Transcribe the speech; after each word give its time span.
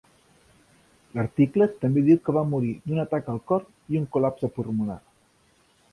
L'article 1.17 1.67
també 1.83 2.03
diu 2.09 2.19
que 2.29 2.35
va 2.37 2.43
morir 2.55 2.73
d'un 2.87 3.03
atac 3.03 3.29
al 3.35 3.41
cor 3.53 3.69
i 3.95 4.01
un 4.03 4.09
col·lapse 4.17 4.51
pulmonar. 4.57 5.01